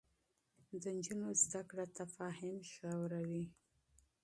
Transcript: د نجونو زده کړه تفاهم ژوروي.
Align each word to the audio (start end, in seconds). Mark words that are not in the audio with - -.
د 0.81 0.83
نجونو 0.97 1.27
زده 1.43 1.61
کړه 1.69 1.85
تفاهم 1.99 2.55
ژوروي. 2.71 3.45